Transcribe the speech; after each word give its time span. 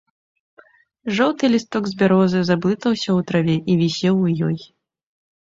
Жоўты 1.17 1.45
лісток 1.55 1.83
з 1.91 1.99
бярозы 1.99 2.41
заблытаўся 2.49 3.05
ў 3.05 3.19
траве 3.33 3.57
і 3.75 3.77
вісеў 3.83 4.15
у 4.25 4.33
ёй. 4.49 4.59